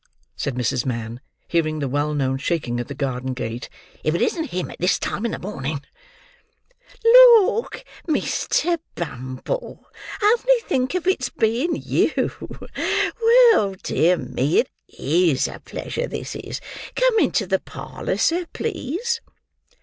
said 0.35 0.55
Mrs. 0.55 0.83
Mann, 0.83 1.21
hearing 1.47 1.77
the 1.77 1.87
well 1.87 2.15
known 2.15 2.39
shaking 2.39 2.79
at 2.79 2.87
the 2.87 2.95
garden 2.95 3.35
gate. 3.35 3.69
"If 4.03 4.15
it 4.15 4.21
isn't 4.23 4.45
him 4.49 4.71
at 4.71 4.79
this 4.79 4.97
time 4.97 5.25
in 5.27 5.31
the 5.31 5.37
morning! 5.37 5.83
Lauk, 7.05 7.83
Mr. 8.07 8.79
Bumble, 8.95 9.85
only 10.23 10.55
think 10.63 10.95
of 10.95 11.05
its 11.05 11.29
being 11.29 11.75
you! 11.75 12.31
Well, 13.51 13.75
dear 13.83 14.17
me, 14.17 14.57
it 14.61 14.71
is 14.87 15.47
a 15.47 15.59
pleasure, 15.59 16.07
this 16.07 16.35
is! 16.35 16.59
Come 16.95 17.19
into 17.19 17.45
the 17.45 17.59
parlour, 17.59 18.17
sir, 18.17 18.47
please." 18.53 19.21